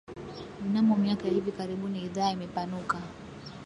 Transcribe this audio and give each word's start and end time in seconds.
Mnamo 0.65 0.95
miaka 0.95 1.25
ya 1.27 1.33
hivi 1.33 1.51
karibuni 1.51 2.05
idhaa 2.05 2.31
imepanuka 2.31 2.97